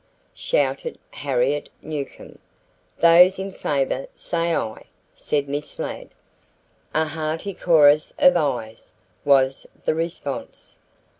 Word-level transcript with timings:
shouted 0.33 0.97
Harriet 1.11 1.69
Newcomb. 1.83 2.39
"Those 3.01 3.37
in 3.37 3.51
favor 3.51 4.07
say 4.15 4.55
aye," 4.55 4.85
said 5.13 5.47
Miss 5.47 5.77
Ladd. 5.77 6.09
A 6.95 7.05
hearty 7.05 7.53
chorus 7.53 8.11
of 8.17 8.35
"ayes" 8.35 8.93
was 9.23 9.67
the 9.85 9.93
response. 9.93 10.79